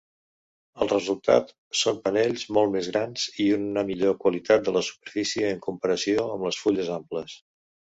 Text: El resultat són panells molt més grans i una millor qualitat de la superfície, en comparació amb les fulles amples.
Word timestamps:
El 0.85 0.89
resultat 0.93 1.53
són 1.81 1.99
panells 2.07 2.47
molt 2.59 2.75
més 2.77 2.91
grans 2.95 3.29
i 3.45 3.49
una 3.61 3.87
millor 3.93 4.19
qualitat 4.27 4.67
de 4.69 4.77
la 4.81 4.87
superfície, 4.91 5.57
en 5.57 5.65
comparació 5.71 6.29
amb 6.31 6.53
les 6.53 6.65
fulles 6.67 6.97
amples. 7.03 7.43